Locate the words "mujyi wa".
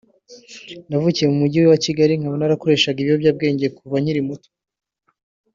1.41-1.79